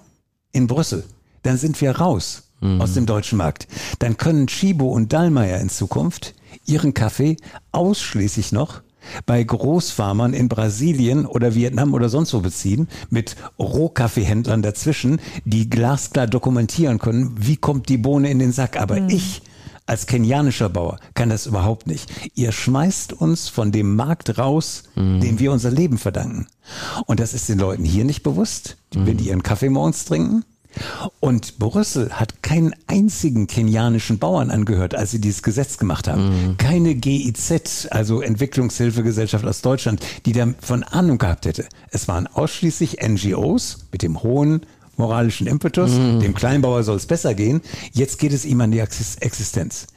in 0.53 0.67
Brüssel, 0.67 1.03
dann 1.43 1.57
sind 1.57 1.79
wir 1.81 1.97
raus 1.97 2.43
mhm. 2.61 2.79
aus 2.79 2.93
dem 2.93 3.05
deutschen 3.05 3.37
Markt. 3.37 3.67
Dann 3.99 4.15
können 4.15 4.47
Chibo 4.47 4.87
und 4.87 5.11
Dallmayr 5.11 5.59
in 5.59 5.69
Zukunft 5.69 6.33
ihren 6.65 6.93
Kaffee 6.93 7.35
ausschließlich 7.73 8.53
noch 8.53 8.81
bei 9.25 9.43
Großfarmern 9.43 10.33
in 10.33 10.47
Brasilien 10.47 11.25
oder 11.25 11.53
Vietnam 11.53 11.93
oder 11.93 12.07
sonst 12.07 12.33
wo 12.33 12.39
beziehen, 12.39 12.87
mit 13.09 13.35
Rohkaffeehändlern 13.59 14.61
dazwischen, 14.61 15.19
die 15.43 15.69
glasklar 15.69 16.27
dokumentieren 16.27 16.99
können, 16.99 17.35
wie 17.37 17.57
kommt 17.57 17.89
die 17.89 17.97
Bohne 17.97 18.31
in 18.31 18.39
den 18.39 18.53
Sack. 18.53 18.79
Aber 18.79 19.01
mhm. 19.01 19.09
ich 19.09 19.41
als 19.85 20.07
kenianischer 20.07 20.69
Bauer 20.69 20.99
kann 21.13 21.29
das 21.29 21.45
überhaupt 21.45 21.87
nicht. 21.87 22.11
Ihr 22.35 22.51
schmeißt 22.51 23.13
uns 23.13 23.49
von 23.49 23.71
dem 23.71 23.95
Markt 23.95 24.37
raus, 24.37 24.83
mhm. 24.95 25.19
dem 25.19 25.39
wir 25.39 25.51
unser 25.51 25.71
Leben 25.71 25.97
verdanken. 25.97 26.47
Und 27.05 27.19
das 27.19 27.33
ist 27.33 27.49
den 27.49 27.59
Leuten 27.59 27.83
hier 27.83 28.05
nicht 28.05 28.23
bewusst, 28.23 28.77
mhm. 28.93 29.07
wenn 29.07 29.17
die 29.17 29.27
ihren 29.27 29.43
Kaffee 29.43 29.69
morgens 29.69 30.05
trinken. 30.05 30.45
Und 31.19 31.59
Brüssel 31.59 32.13
hat 32.13 32.41
keinen 32.41 32.73
einzigen 32.87 33.47
kenianischen 33.47 34.17
Bauern 34.19 34.49
angehört, 34.49 34.95
als 34.95 35.11
sie 35.11 35.21
dieses 35.21 35.43
Gesetz 35.43 35.77
gemacht 35.77 36.07
haben. 36.07 36.29
Mhm. 36.29 36.57
Keine 36.57 36.95
GIZ, 36.95 37.87
also 37.91 38.21
Entwicklungshilfegesellschaft 38.21 39.45
aus 39.45 39.61
Deutschland, 39.61 40.03
die 40.25 40.33
davon 40.33 40.83
Ahnung 40.83 41.17
gehabt 41.17 41.45
hätte. 41.45 41.65
Es 41.91 42.07
waren 42.07 42.27
ausschließlich 42.27 42.97
NGOs 43.07 43.85
mit 43.91 44.01
dem 44.01 44.23
hohen 44.23 44.61
moralischen 44.97 45.47
Impetus, 45.47 45.91
mhm. 45.91 46.19
dem 46.19 46.33
Kleinbauer 46.33 46.83
soll 46.83 46.97
es 46.97 47.05
besser 47.05 47.33
gehen, 47.33 47.61
jetzt 47.91 48.19
geht 48.19 48.33
es 48.33 48.45
ihm 48.45 48.61
an 48.61 48.71
die 48.71 48.79
Existenz. 48.79 49.87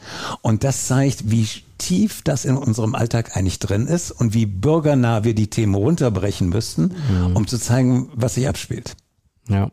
Und 0.43 0.65
das 0.65 0.87
zeigt, 0.87 1.31
wie 1.31 1.47
tief 1.79 2.23
das 2.23 2.45
in 2.45 2.57
unserem 2.57 2.95
Alltag 2.95 3.37
eigentlich 3.37 3.59
drin 3.59 3.87
ist 3.87 4.11
und 4.11 4.35
wie 4.35 4.47
bürgernah 4.47 5.25
wir 5.25 5.35
die 5.35 5.49
Themen 5.49 5.75
runterbrechen 5.75 6.49
müssten, 6.49 6.95
mhm. 7.11 7.37
um 7.37 7.47
zu 7.47 7.59
zeigen, 7.59 8.09
was 8.15 8.35
sich 8.35 8.49
abspielt. 8.49 8.97
Ja. 9.49 9.71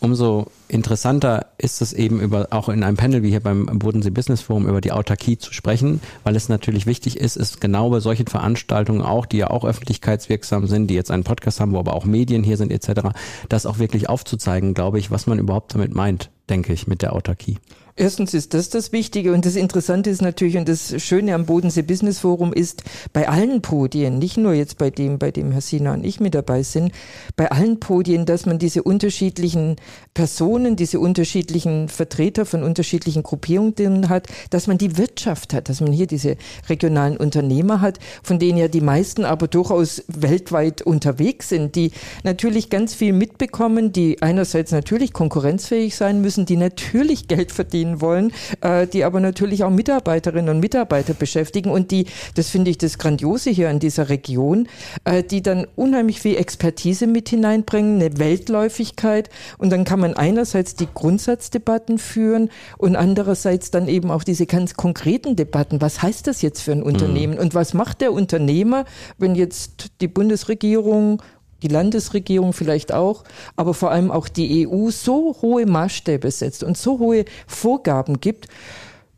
Umso 0.00 0.46
interessanter 0.68 1.46
ist 1.58 1.80
es 1.80 1.92
eben 1.92 2.20
über, 2.20 2.48
auch 2.50 2.68
in 2.68 2.82
einem 2.82 2.96
Panel 2.96 3.22
wie 3.22 3.30
hier 3.30 3.40
beim 3.40 3.66
Bodensee 3.66 4.10
Business 4.10 4.42
Forum 4.42 4.68
über 4.68 4.80
die 4.80 4.92
Autarkie 4.92 5.38
zu 5.38 5.52
sprechen, 5.52 6.00
weil 6.24 6.36
es 6.36 6.48
natürlich 6.48 6.86
wichtig 6.86 7.18
ist, 7.18 7.36
ist 7.36 7.60
genau 7.60 7.90
bei 7.90 8.00
solchen 8.00 8.26
Veranstaltungen 8.26 9.02
auch, 9.02 9.26
die 9.26 9.38
ja 9.38 9.50
auch 9.50 9.64
öffentlichkeitswirksam 9.64 10.66
sind, 10.66 10.88
die 10.88 10.94
jetzt 10.94 11.10
einen 11.10 11.24
Podcast 11.24 11.60
haben, 11.60 11.72
wo 11.72 11.78
aber 11.78 11.94
auch 11.94 12.04
Medien 12.04 12.42
hier 12.42 12.56
sind 12.56 12.72
etc., 12.72 13.10
das 13.48 13.66
auch 13.66 13.78
wirklich 13.78 14.08
aufzuzeigen, 14.08 14.74
glaube 14.74 14.98
ich, 14.98 15.10
was 15.10 15.26
man 15.26 15.38
überhaupt 15.38 15.74
damit 15.74 15.94
meint, 15.94 16.30
denke 16.48 16.72
ich, 16.72 16.86
mit 16.86 17.02
der 17.02 17.14
Autarkie. 17.14 17.58
Erstens 17.94 18.32
ist 18.32 18.54
das 18.54 18.70
das 18.70 18.92
Wichtige 18.92 19.34
und 19.34 19.44
das 19.44 19.54
Interessante 19.54 20.08
ist 20.08 20.22
natürlich 20.22 20.56
und 20.56 20.66
das 20.66 20.94
Schöne 21.02 21.34
am 21.34 21.44
Bodensee 21.44 21.82
Business 21.82 22.20
Forum 22.20 22.54
ist, 22.54 22.84
bei 23.12 23.28
allen 23.28 23.60
Podien, 23.60 24.18
nicht 24.18 24.38
nur 24.38 24.54
jetzt 24.54 24.78
bei 24.78 24.88
dem, 24.88 25.18
bei 25.18 25.30
dem 25.30 25.52
Herr 25.52 25.60
Sina 25.60 25.92
und 25.92 26.02
ich 26.02 26.18
mit 26.18 26.34
dabei 26.34 26.62
sind, 26.62 26.92
bei 27.36 27.50
allen 27.50 27.80
Podien, 27.80 28.24
dass 28.24 28.46
man 28.46 28.58
diese 28.58 28.82
unterschiedlichen 28.82 29.76
Personen, 30.14 30.76
diese 30.76 31.00
unterschiedlichen 31.00 31.90
Vertreter 31.90 32.46
von 32.46 32.62
unterschiedlichen 32.62 33.22
Gruppierungen 33.22 34.08
hat, 34.08 34.26
dass 34.48 34.66
man 34.66 34.78
die 34.78 34.96
Wirtschaft 34.96 35.52
hat, 35.52 35.68
dass 35.68 35.82
man 35.82 35.92
hier 35.92 36.06
diese 36.06 36.38
regionalen 36.70 37.18
Unternehmer 37.18 37.82
hat, 37.82 37.98
von 38.22 38.38
denen 38.38 38.56
ja 38.56 38.68
die 38.68 38.80
meisten 38.80 39.26
aber 39.26 39.48
durchaus 39.48 40.02
weltweit 40.08 40.80
unterwegs 40.80 41.50
sind, 41.50 41.74
die 41.74 41.90
natürlich 42.24 42.70
ganz 42.70 42.94
viel 42.94 43.12
mitbekommen, 43.12 43.92
die 43.92 44.22
einerseits 44.22 44.72
natürlich 44.72 45.12
konkurrenzfähig 45.12 45.94
sein 45.94 46.22
müssen, 46.22 46.46
die 46.46 46.56
natürlich 46.56 47.28
Geld 47.28 47.52
verdienen, 47.52 47.81
verdienen 47.82 48.00
wollen, 48.00 48.32
äh, 48.60 48.86
die 48.86 49.04
aber 49.04 49.20
natürlich 49.20 49.64
auch 49.64 49.70
Mitarbeiterinnen 49.70 50.54
und 50.54 50.60
Mitarbeiter 50.60 51.14
beschäftigen 51.14 51.70
und 51.70 51.90
die, 51.90 52.06
das 52.34 52.48
finde 52.48 52.70
ich 52.70 52.78
das 52.78 52.98
Grandiose 52.98 53.50
hier 53.50 53.68
an 53.68 53.78
dieser 53.78 54.08
Region, 54.08 54.68
äh, 55.04 55.22
die 55.22 55.42
dann 55.42 55.66
unheimlich 55.76 56.20
viel 56.20 56.36
Expertise 56.36 57.06
mit 57.06 57.28
hineinbringen, 57.28 58.00
eine 58.00 58.18
Weltläufigkeit 58.18 59.30
und 59.58 59.70
dann 59.70 59.84
kann 59.84 60.00
man 60.00 60.14
einerseits 60.14 60.76
die 60.76 60.88
Grundsatzdebatten 60.92 61.98
führen 61.98 62.50
und 62.78 62.96
andererseits 62.96 63.70
dann 63.70 63.88
eben 63.88 64.10
auch 64.10 64.24
diese 64.24 64.46
ganz 64.46 64.74
konkreten 64.74 65.36
Debatten. 65.36 65.80
Was 65.80 66.02
heißt 66.02 66.26
das 66.26 66.42
jetzt 66.42 66.62
für 66.62 66.72
ein 66.72 66.82
Unternehmen 66.82 67.34
mhm. 67.34 67.40
und 67.40 67.54
was 67.54 67.74
macht 67.74 68.00
der 68.00 68.12
Unternehmer, 68.12 68.84
wenn 69.18 69.34
jetzt 69.34 69.90
die 70.00 70.08
Bundesregierung 70.08 71.22
die 71.62 71.68
Landesregierung 71.68 72.52
vielleicht 72.52 72.92
auch, 72.92 73.24
aber 73.56 73.74
vor 73.74 73.90
allem 73.90 74.10
auch 74.10 74.28
die 74.28 74.66
EU 74.68 74.90
so 74.90 75.36
hohe 75.40 75.66
Maßstäbe 75.66 76.30
setzt 76.30 76.64
und 76.64 76.76
so 76.76 76.98
hohe 76.98 77.24
Vorgaben 77.46 78.20
gibt, 78.20 78.48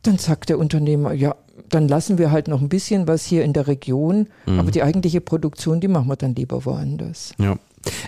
dann 0.02 0.18
sagt 0.18 0.50
der 0.50 0.58
Unternehmer, 0.58 1.12
ja, 1.12 1.34
dann 1.70 1.88
lassen 1.88 2.18
wir 2.18 2.30
halt 2.30 2.48
noch 2.48 2.60
ein 2.60 2.68
bisschen 2.68 3.08
was 3.08 3.24
hier 3.24 3.44
in 3.44 3.52
der 3.52 3.66
Region, 3.66 4.28
mhm. 4.46 4.60
aber 4.60 4.70
die 4.70 4.82
eigentliche 4.82 5.20
Produktion, 5.20 5.80
die 5.80 5.88
machen 5.88 6.08
wir 6.08 6.16
dann 6.16 6.34
lieber 6.34 6.64
woanders. 6.64 7.32
Ja. 7.38 7.56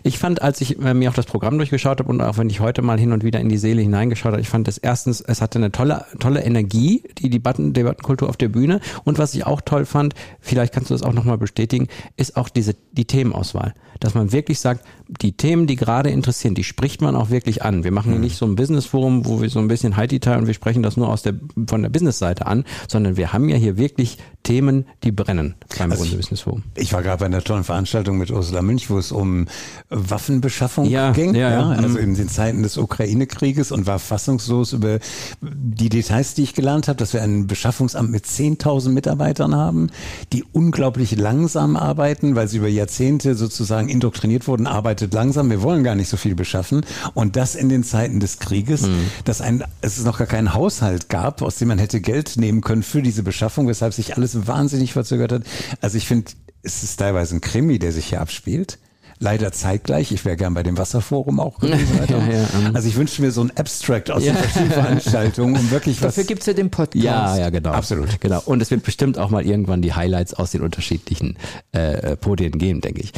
Ich 0.03 0.19
fand, 0.19 0.43
als 0.43 0.61
ich 0.61 0.79
äh, 0.81 0.95
mir 0.95 1.11
auch 1.11 1.15
das 1.15 1.27
Programm 1.27 1.59
durchgeschaut 1.59 1.99
habe 1.99 2.09
und 2.09 2.21
auch 2.21 2.39
wenn 2.39 2.51
ich 2.51 2.61
heute 2.61 2.83
mal 2.83 2.99
hin 2.99 3.13
und 3.13 3.25
wieder 3.25 3.41
in 3.41 3.49
die 3.49 3.59
Seele 3.59 3.83
hineingeschaut 3.83 4.33
habe, 4.33 4.41
ich 4.41 4.49
fand 4.49 4.69
es 4.69 4.79
erstens, 4.79 5.21
es 5.21 5.41
hatte 5.41 5.59
eine 5.59 5.73
tolle, 5.73 6.05
tolle 6.19 6.43
Energie, 6.43 7.03
die 7.19 7.31
Debatten, 7.31 7.73
Debattenkultur 7.73 8.29
auf 8.29 8.37
der 8.37 8.49
Bühne. 8.49 8.81
Und 9.05 9.19
was 9.19 9.35
ich 9.35 9.47
auch 9.47 9.61
toll 9.61 9.85
fand, 9.85 10.15
vielleicht 10.41 10.73
kannst 10.73 10.91
du 10.91 10.95
das 10.95 11.03
auch 11.03 11.13
nochmal 11.13 11.39
bestätigen, 11.39 11.89
ist 12.17 12.37
auch 12.37 12.49
diese, 12.49 12.75
die 12.93 13.05
Themenauswahl. 13.05 13.75
Dass 14.01 14.15
man 14.15 14.33
wirklich 14.33 14.61
sagt, 14.61 14.85
die 15.09 15.33
Themen, 15.33 15.67
die 15.67 15.77
gerade 15.77 16.11
interessieren, 16.11 16.55
die 16.55 16.65
spricht 16.65 17.01
man 17.01 17.17
auch 17.17 17.31
wirklich 17.31 17.63
an. 17.63 17.85
Wir 17.85 17.93
machen 17.93 18.11
hier 18.11 18.19
mhm. 18.19 18.25
nicht 18.25 18.37
so 18.37 18.47
ein 18.47 18.57
Business-Forum, 18.57 19.27
wo 19.27 19.41
wir 19.41 19.49
so 19.51 19.59
ein 19.59 19.69
bisschen 19.69 19.95
Detail 19.97 20.39
und 20.39 20.47
wir 20.47 20.55
sprechen 20.55 20.83
das 20.83 20.97
nur 20.97 21.09
aus 21.09 21.23
der, 21.23 21.35
von 21.69 21.83
der 21.83 21.89
Business-Seite 21.89 22.47
an, 22.47 22.65
sondern 22.89 23.17
wir 23.17 23.33
haben 23.33 23.49
ja 23.49 23.57
hier 23.57 23.77
wirklich 23.77 24.19
Themen, 24.43 24.87
die 25.03 25.11
brennen 25.11 25.57
beim 25.77 25.91
also 25.91 26.17
Business 26.17 26.43
Forum. 26.43 26.63
Ich 26.77 26.93
war 26.93 27.03
gerade 27.03 27.19
bei 27.19 27.27
einer 27.27 27.43
tollen 27.43 27.65
Veranstaltung 27.65 28.17
mit 28.17 28.31
Ursula 28.31 28.63
Münch, 28.63 28.89
wo 28.91 28.99
es 28.99 29.11
um 29.11 29.47
Waffenbeschaffung 29.89 30.87
ja, 30.87 31.11
ging, 31.11 31.35
ja, 31.35 31.51
ja, 31.51 31.69
also 31.71 31.99
mhm. 31.99 32.05
in 32.05 32.15
den 32.15 32.29
Zeiten 32.29 32.63
des 32.63 32.77
Ukraine-Krieges 32.77 33.73
und 33.73 33.87
war 33.87 33.99
fassungslos 33.99 34.73
über 34.73 35.01
die 35.41 35.89
Details, 35.89 36.35
die 36.35 36.45
ich 36.45 36.55
gelernt 36.55 36.87
habe, 36.87 36.97
dass 36.97 37.13
wir 37.13 37.23
ein 37.23 37.49
Beschaffungsamt 37.49 38.11
mit 38.11 38.25
10.000 38.25 38.91
Mitarbeitern 38.91 39.55
haben, 39.55 39.91
die 40.33 40.45
unglaublich 40.53 41.17
langsam 41.17 41.77
arbeiten, 41.77 42.37
weil 42.37 42.47
sie 42.47 42.59
über 42.59 42.69
Jahrzehnte 42.69 43.35
sozusagen 43.35 43.89
indoktriniert 43.89 44.47
wurden, 44.47 44.69
arbeitet 44.97 45.13
langsam, 45.13 45.51
wir 45.51 45.61
wollen 45.61 45.85
gar 45.85 45.95
nicht 45.95 46.09
so 46.09 46.17
viel 46.17 46.35
beschaffen 46.35 46.87
und 47.13 47.37
das 47.37 47.55
in 47.55 47.69
den 47.69 47.85
Zeiten 47.85 48.19
des 48.19 48.39
Krieges, 48.39 48.83
mhm. 48.83 49.11
dass 49.25 49.43
ein, 49.43 49.63
es 49.83 50.03
noch 50.05 50.17
gar 50.17 50.27
keinen 50.27 50.55
Haushalt 50.55 51.11
gab, 51.11 51.43
aus 51.43 51.57
dem 51.57 51.69
man 51.69 51.79
hätte 51.79 52.01
Geld 52.01 52.37
nehmen 52.39 52.63
können 52.63 52.83
für 52.83 53.03
diese 53.03 53.23
Beschaffung, 53.23 53.69
weshalb 53.69 53.93
sich 53.93 54.17
alles 54.17 54.47
wahnsinnig 54.47 54.95
verzögert 54.95 55.33
hat. 55.33 55.43
Also 55.83 55.99
ich 55.99 56.07
finde, 56.07 56.33
es 56.63 56.83
ist 56.83 56.97
teilweise 56.97 57.37
ein 57.37 57.43
Krimi, 57.43 57.79
der 57.79 57.93
sich 57.93 58.07
hier 58.07 58.23
abspielt 58.23 58.79
leider 59.19 59.53
zeitgleich. 59.53 60.13
Ich 60.13 60.25
wäre 60.25 60.37
gern 60.37 60.55
bei 60.55 60.63
dem 60.63 60.77
Wasserforum 60.79 61.41
auch 61.41 61.59
gewesen. 61.59 62.01
ja, 62.09 62.19
ja, 62.19 62.47
um. 62.59 62.75
Also 62.75 62.89
ich 62.89 62.97
wünsche 62.97 63.23
mir 63.23 63.31
so 63.31 63.43
ein 63.43 63.51
Abstract 63.57 64.11
aus 64.11 64.25
ja. 64.25 64.33
den 64.33 64.43
verschiedenen 64.43 64.73
Veranstaltungen, 64.73 65.57
um 65.57 65.71
wirklich 65.71 66.03
was. 66.03 66.15
Dafür 66.15 66.25
gibt's 66.25 66.47
ja 66.47 66.53
den 66.53 66.71
Podcast. 66.71 67.05
Ja, 67.05 67.37
ja, 67.39 67.51
genau. 67.51 67.71
Absolut. 67.71 68.21
Genau. 68.21 68.43
Und 68.45 68.61
es 68.61 68.71
wird 68.71 68.83
bestimmt 68.83 69.19
auch 69.19 69.31
mal 69.31 69.47
irgendwann 69.47 69.83
die 69.83 69.95
Highlights 69.95 70.35
aus 70.35 70.51
den 70.51 70.63
unterschiedlichen 70.63 71.39
äh, 71.73 72.17
Podien 72.17 72.59
geben, 72.59 72.81
denke 72.81 73.01
ich. 73.01 73.13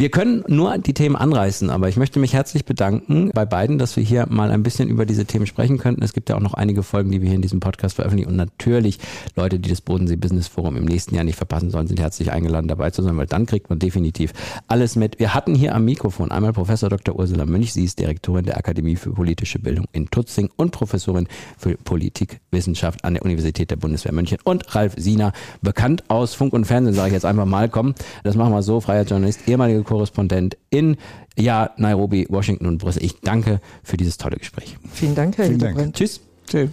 Wir 0.00 0.08
können 0.08 0.44
nur 0.48 0.78
die 0.78 0.94
Themen 0.94 1.14
anreißen, 1.14 1.68
aber 1.68 1.90
ich 1.90 1.98
möchte 1.98 2.20
mich 2.20 2.32
herzlich 2.32 2.64
bedanken 2.64 3.32
bei 3.34 3.44
beiden, 3.44 3.76
dass 3.76 3.96
wir 3.96 4.02
hier 4.02 4.24
mal 4.30 4.50
ein 4.50 4.62
bisschen 4.62 4.88
über 4.88 5.04
diese 5.04 5.26
Themen 5.26 5.46
sprechen 5.46 5.76
könnten. 5.76 6.02
Es 6.02 6.14
gibt 6.14 6.30
ja 6.30 6.36
auch 6.36 6.40
noch 6.40 6.54
einige 6.54 6.82
Folgen, 6.82 7.10
die 7.10 7.20
wir 7.20 7.28
hier 7.28 7.36
in 7.36 7.42
diesem 7.42 7.60
Podcast 7.60 7.96
veröffentlichen 7.96 8.30
und 8.30 8.36
natürlich 8.36 8.98
Leute, 9.36 9.58
die 9.58 9.68
das 9.68 9.82
Bodensee 9.82 10.16
Business 10.16 10.48
Forum 10.48 10.78
im 10.78 10.86
nächsten 10.86 11.14
Jahr 11.14 11.24
nicht 11.24 11.36
verpassen 11.36 11.68
sollen, 11.68 11.86
sind 11.86 12.00
herzlich 12.00 12.32
eingeladen 12.32 12.66
dabei 12.66 12.88
zu 12.92 13.02
sein, 13.02 13.14
weil 13.18 13.26
dann 13.26 13.44
kriegt 13.44 13.68
man 13.68 13.78
definitiv 13.78 14.32
alles 14.68 14.96
mit. 14.96 15.18
Wir 15.18 15.34
hatten 15.34 15.54
hier 15.54 15.74
am 15.74 15.84
Mikrofon 15.84 16.30
einmal 16.30 16.54
Professor 16.54 16.88
Dr. 16.88 17.18
Ursula 17.18 17.44
Münch, 17.44 17.74
sie 17.74 17.84
ist 17.84 17.98
Direktorin 17.98 18.46
der 18.46 18.56
Akademie 18.56 18.96
für 18.96 19.10
politische 19.10 19.58
Bildung 19.58 19.84
in 19.92 20.10
Tutzing 20.10 20.48
und 20.56 20.70
Professorin 20.70 21.28
für 21.58 21.76
Politikwissenschaft 21.76 23.04
an 23.04 23.12
der 23.12 23.22
Universität 23.22 23.70
der 23.70 23.76
Bundeswehr 23.76 24.14
München 24.14 24.38
und 24.44 24.74
Ralf 24.74 24.94
Siener, 24.96 25.34
bekannt 25.60 26.04
aus 26.08 26.32
Funk 26.32 26.54
und 26.54 26.64
Fernsehen, 26.64 26.94
sage 26.94 27.08
ich 27.08 27.12
jetzt 27.12 27.26
einfach 27.26 27.44
mal, 27.44 27.68
komm, 27.68 27.94
das 28.24 28.34
machen 28.34 28.54
wir 28.54 28.62
so, 28.62 28.80
freier 28.80 29.04
Journalist, 29.04 29.46
ehemaliger 29.46 29.89
Korrespondent 29.90 30.56
in 30.70 30.96
ja, 31.36 31.70
Nairobi, 31.76 32.24
Washington 32.28 32.66
und 32.66 32.78
Brüssel. 32.78 33.02
Ich 33.02 33.20
danke 33.22 33.60
für 33.82 33.96
dieses 33.96 34.18
tolle 34.18 34.36
Gespräch. 34.36 34.76
Vielen 34.92 35.16
Dank, 35.16 35.36
Herr 35.36 35.46
Vielen 35.46 35.58
Dank. 35.58 35.94
Tschüss. 35.94 36.20
Tschüss. 36.46 36.70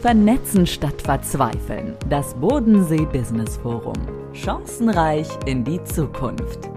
Vernetzen 0.00 0.66
statt 0.66 1.02
Verzweifeln. 1.02 1.94
Das 2.08 2.32
Bodensee 2.34 3.06
Business 3.12 3.58
Forum. 3.58 3.96
Chancenreich 4.32 5.28
in 5.44 5.62
die 5.62 5.82
Zukunft. 5.84 6.70